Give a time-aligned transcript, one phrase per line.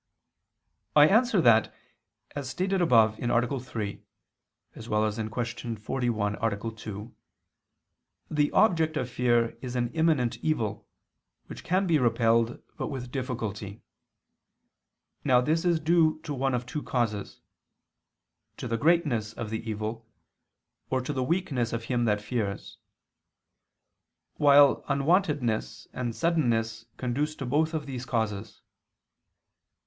[0.95, 1.71] I answer that,
[2.35, 3.59] As stated above (A.
[3.59, 4.03] 3;
[4.73, 5.75] Q.
[5.75, 6.71] 41, A.
[6.71, 7.15] 2),
[8.31, 10.87] the object of fear is an imminent evil,
[11.45, 13.83] which can be repelled, but with difficulty.
[15.23, 17.39] Now this is due to one of two causes:
[18.57, 20.07] to the greatness of the evil,
[20.89, 22.79] or to the weakness of him that fears;
[24.37, 28.63] while unwontedness and suddenness conduce to both of these causes.